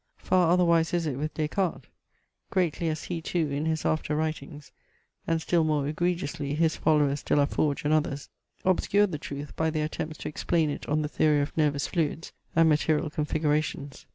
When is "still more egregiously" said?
5.39-6.55